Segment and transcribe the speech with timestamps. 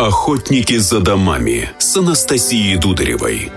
[0.00, 3.52] Охотники за домами с Анастасией Дударевой.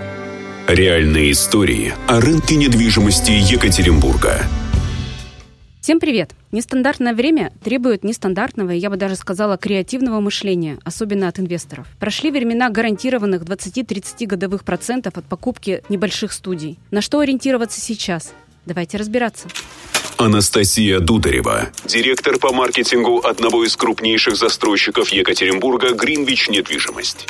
[0.66, 4.42] Реальные истории о рынке недвижимости Екатеринбурга.
[5.80, 6.32] Всем привет!
[6.52, 11.86] Нестандартное время требует нестандартного, я бы даже сказала, креативного мышления, особенно от инвесторов.
[11.98, 16.78] Прошли времена гарантированных 20-30 годовых процентов от покупки небольших студий.
[16.90, 18.34] На что ориентироваться сейчас?
[18.66, 19.48] Давайте разбираться.
[20.24, 27.28] Анастасия Дударева, директор по маркетингу одного из крупнейших застройщиков Екатеринбурга «Гринвич Недвижимость».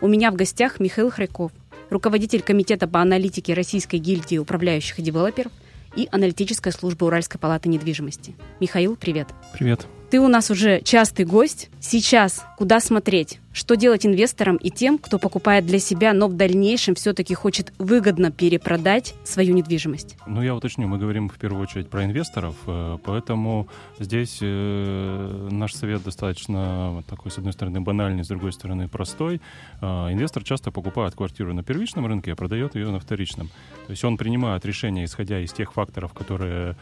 [0.00, 1.52] У меня в гостях Михаил Хряков,
[1.90, 5.52] руководитель комитета по аналитике Российской гильдии управляющих и девелоперов
[5.94, 8.36] и аналитической службы Уральской палаты недвижимости.
[8.58, 9.28] Михаил, привет.
[9.52, 9.86] Привет.
[10.08, 11.68] Ты у нас уже частый гость.
[11.78, 13.38] Сейчас куда смотреть?
[13.52, 18.30] Что делать инвесторам и тем, кто покупает для себя, но в дальнейшем все-таки хочет выгодно
[18.30, 20.16] перепродать свою недвижимость?
[20.26, 25.74] Ну, я уточню, мы говорим в первую очередь про инвесторов, э, поэтому здесь э, наш
[25.74, 29.42] совет достаточно такой, с одной стороны, банальный, с другой стороны, простой.
[29.82, 33.48] Э, инвестор часто покупает квартиру на первичном рынке, а продает ее на вторичном.
[33.86, 36.76] То есть он принимает решение, исходя из тех факторов, которые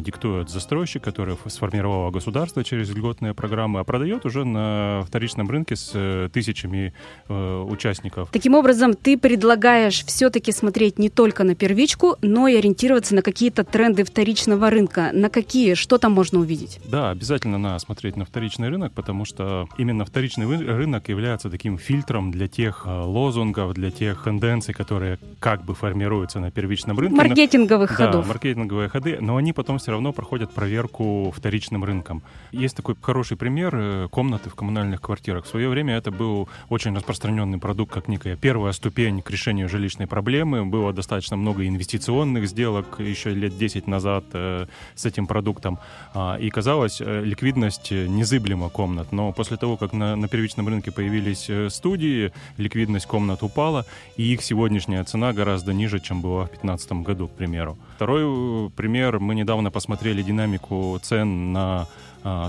[0.00, 6.03] диктует застройщик, которые сформировало государство через льготные программы, а продает уже на вторичном рынке с
[6.04, 6.92] э, тысячами
[7.28, 8.28] э, участников.
[8.32, 13.64] Таким образом, ты предлагаешь все-таки смотреть не только на первичку, но и ориентироваться на какие-то
[13.64, 15.10] тренды вторичного рынка.
[15.12, 15.74] На какие?
[15.74, 16.80] Что там можно увидеть?
[16.84, 22.30] Да, обязательно надо смотреть на вторичный рынок, потому что именно вторичный рынок является таким фильтром
[22.30, 27.16] для тех э, лозунгов, для тех тенденций, которые как бы формируются на первичном рынке.
[27.16, 28.28] Маркетинговых да, ходов.
[28.28, 32.22] маркетинговые ходы, но они потом все равно проходят проверку вторичным рынком.
[32.52, 35.44] Есть такой хороший пример комнаты в коммунальных квартирах.
[35.44, 40.06] В свое время это был очень распространенный продукт, как некая первая ступень к решению жилищной
[40.06, 40.64] проблемы.
[40.64, 45.78] Было достаточно много инвестиционных сделок еще лет 10 назад э, с этим продуктом.
[46.14, 49.12] А, и казалось, э, ликвидность незыблема комнат.
[49.12, 53.86] Но после того, как на, на первичном рынке появились студии, ликвидность комнат упала,
[54.16, 57.78] и их сегодняшняя цена гораздо ниже, чем была в 2015 году, к примеру.
[57.96, 59.20] Второй пример.
[59.20, 61.86] Мы недавно посмотрели динамику цен на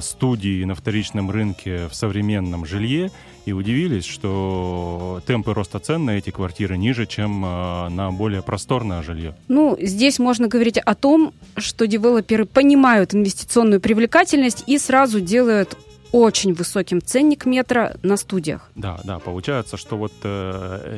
[0.02, 3.12] студии на вторичном рынке в современном жилье
[3.46, 9.04] и удивились, что темпы роста цен на эти квартиры ниже, чем а, на более просторное
[9.04, 9.36] жилье.
[9.48, 15.78] Ну, здесь можно говорить о том, что девелоперы понимают инвестиционную привлекательность и сразу делают
[16.12, 18.72] очень высоким ценник метра на студиях.
[18.76, 20.98] Да, да, получается, что вот э,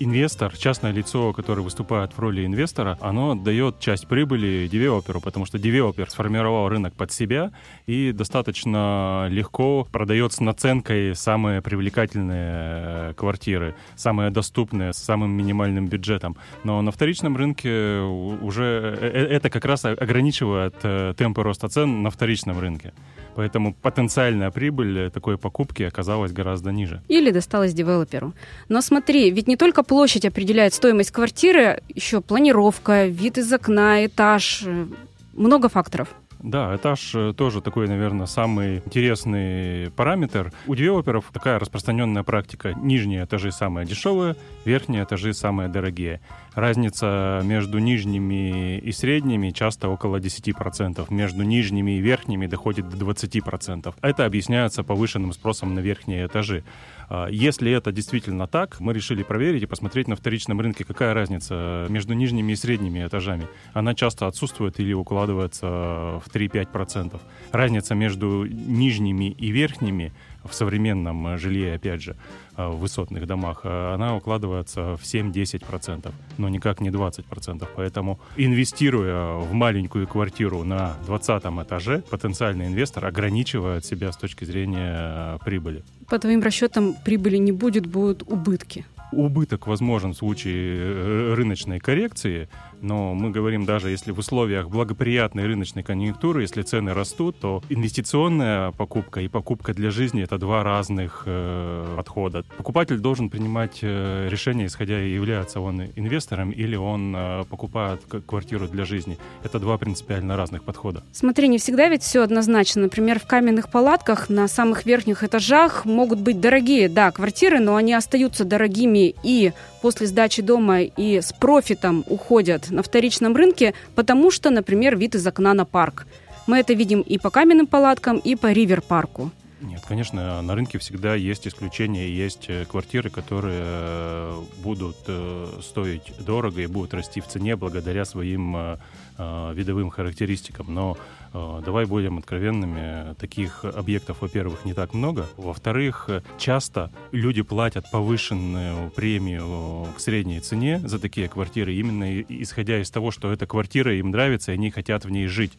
[0.00, 5.58] инвестор, частное лицо, которое выступает в роли инвестора, оно дает часть прибыли девелоперу, потому что
[5.58, 7.52] девелопер сформировал рынок под себя
[7.86, 15.86] и достаточно легко продает с наценкой самые привлекательные э, квартиры, самые доступные, с самым минимальным
[15.86, 16.36] бюджетом.
[16.64, 20.74] Но на вторичном рынке уже э, э, это как раз ограничивает
[21.16, 22.92] темпы роста цен на вторичном рынке.
[23.36, 27.02] Поэтому потенциальная прибыль такой покупки оказалась гораздо ниже.
[27.08, 28.32] Или досталась девелоперу.
[28.68, 34.62] Но смотри, ведь не только площадь определяет стоимость квартиры, еще планировка, вид из окна, этаж,
[34.64, 34.86] э,
[35.32, 36.06] много факторов.
[36.38, 40.52] Да, этаж э, тоже такой, наверное, самый интересный параметр.
[40.68, 42.72] У девелоперов такая распространенная практика.
[42.72, 46.20] Нижние этажи самые дешевые, верхние этажи самые дорогие.
[46.54, 51.04] Разница между нижними и средними часто около 10%.
[51.12, 53.92] Между нижними и верхними доходит до 20%.
[54.00, 56.62] Это объясняется повышенным спросом на верхние этажи.
[57.10, 61.86] А, если это действительно так, мы решили проверить и посмотреть на вторичном рынке, какая разница
[61.88, 63.48] между нижними и средними этажами.
[63.72, 67.20] Она часто отсутствует или укладывается в 3-5%.
[67.50, 70.12] Разница между нижними и верхними
[70.44, 72.16] в современном жилье, опять же,
[72.60, 77.68] Э, в высотных домах, э, она укладывается в 7-10%, но никак не 20%.
[77.76, 84.94] Поэтому, инвестируя в маленькую квартиру на 20 этаже, потенциальный инвестор ограничивает себя с точки зрения
[84.96, 85.82] э, прибыли.
[86.08, 88.84] По твоим расчетам, прибыли не будет, будут убытки.
[89.12, 92.48] Убыток возможен в случае рыночной коррекции,
[92.80, 98.72] но мы говорим даже, если в условиях благоприятной рыночной конъюнктуры, если цены растут, то инвестиционная
[98.72, 102.44] покупка и покупка для жизни— это два разных э, подхода.
[102.56, 108.84] Покупатель должен принимать э, решение, исходя, является он инвестором или он э, покупает квартиру для
[108.84, 109.18] жизни.
[109.42, 111.02] Это два принципиально разных подхода.
[111.12, 112.82] Смотри, не всегда ведь все однозначно.
[112.82, 117.92] Например, в каменных палатках на самых верхних этажах могут быть дорогие, да, квартиры, но они
[117.92, 119.52] остаются дорогими и
[119.82, 125.26] после сдачи дома и с профитом уходят на вторичном рынке, потому что, например, вид из
[125.26, 126.06] окна на парк.
[126.46, 129.30] Мы это видим и по каменным палаткам, и по ривер-парку.
[129.60, 136.12] Нет, конечно, на рынке всегда есть исключения, есть э, квартиры, которые э, будут э, стоить
[136.18, 138.78] дорого и будут расти в цене благодаря своим
[139.18, 140.72] видовым характеристикам.
[140.72, 140.96] Но
[141.34, 145.26] давай будем откровенными, таких объектов, во-первых, не так много.
[145.36, 146.08] Во-вторых,
[146.38, 153.10] часто люди платят повышенную премию к средней цене за такие квартиры, именно исходя из того,
[153.10, 155.52] что эта квартира им нравится, и они хотят в ней жить.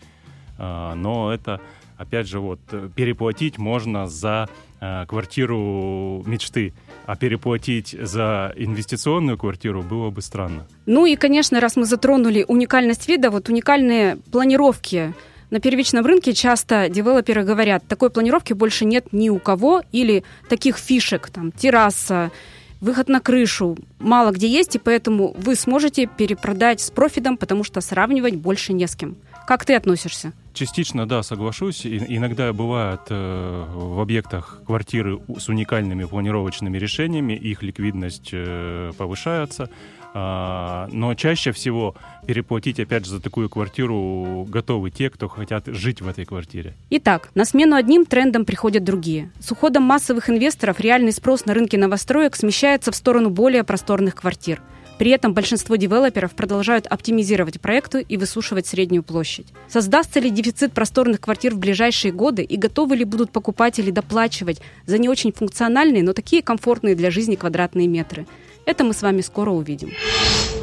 [0.58, 1.62] Но это
[2.02, 4.50] опять же, вот э, переплатить можно за
[4.80, 6.74] э, квартиру мечты,
[7.06, 10.66] а переплатить за инвестиционную квартиру было бы странно.
[10.86, 15.14] Ну и, конечно, раз мы затронули уникальность вида, вот уникальные планировки
[15.52, 20.78] на первичном рынке часто девелоперы говорят, такой планировки больше нет ни у кого, или таких
[20.78, 22.32] фишек, там, терраса,
[22.80, 27.82] выход на крышу, мало где есть, и поэтому вы сможете перепродать с профитом, потому что
[27.82, 29.18] сравнивать больше не с кем.
[29.46, 30.34] Как ты относишься?
[30.54, 31.86] Частично, да, соглашусь.
[31.86, 39.70] И, иногда бывают э, в объектах квартиры с уникальными планировочными решениями, их ликвидность э, повышается.
[40.14, 41.96] А, но чаще всего
[42.28, 46.74] переплатить, опять же, за такую квартиру готовы те, кто хотят жить в этой квартире.
[46.90, 49.32] Итак, на смену одним трендам приходят другие.
[49.40, 54.62] С уходом массовых инвесторов реальный спрос на рынке новостроек смещается в сторону более просторных квартир–
[55.02, 59.48] при этом большинство девелоперов продолжают оптимизировать проекты и высушивать среднюю площадь.
[59.68, 65.00] Создастся ли дефицит просторных квартир в ближайшие годы и готовы ли будут покупатели доплачивать за
[65.00, 68.28] не очень функциональные, но такие комфортные для жизни квадратные метры?
[68.68, 69.92] Это мы с вами скоро увидим.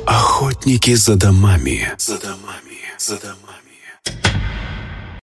[0.07, 1.91] Охотники за домами.
[1.99, 2.79] За домами.
[2.97, 3.49] За домами.